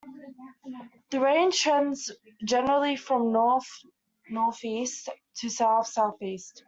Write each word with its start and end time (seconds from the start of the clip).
The 1.11 1.19
range 1.19 1.61
trends 1.61 2.09
generally 2.43 2.95
from 2.95 3.31
north-northeast 3.31 5.09
to 5.35 5.47
south-southwest. 5.47 6.59